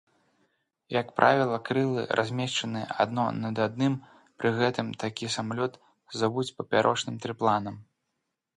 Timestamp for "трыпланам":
7.27-7.75